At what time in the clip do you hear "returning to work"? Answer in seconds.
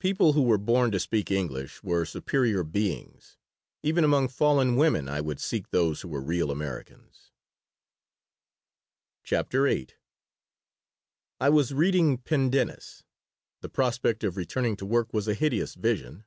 14.36-15.12